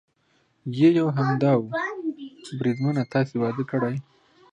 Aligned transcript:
یې 0.77 0.87
یو 0.99 1.07
همدا 1.17 1.51
و، 1.57 1.61
بریدمنه 2.57 3.03
تاسې 3.13 3.35
واده 3.41 3.63
کړی؟ 3.71 3.95